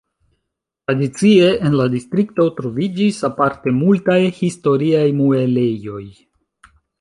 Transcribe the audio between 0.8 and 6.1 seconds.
Tradicie en la distrikto troviĝis aparte multaj historiaj muelejoj.